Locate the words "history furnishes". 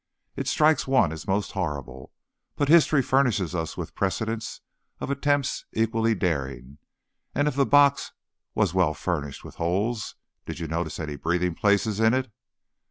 2.69-3.53